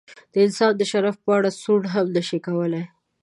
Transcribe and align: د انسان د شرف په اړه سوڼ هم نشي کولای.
د 0.33 0.35
انسان 0.45 0.71
د 0.77 0.81
شرف 0.91 1.15
په 1.25 1.29
اړه 1.37 1.49
سوڼ 1.61 1.81
هم 1.93 2.05
نشي 2.15 2.39
کولای. 2.47 2.83